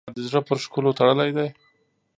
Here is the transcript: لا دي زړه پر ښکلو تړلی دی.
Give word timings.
لا 0.07 0.11
دي 0.15 0.21
زړه 0.29 0.41
پر 0.47 0.57
ښکلو 0.63 0.95
تړلی 0.99 1.31
دی. 1.37 1.49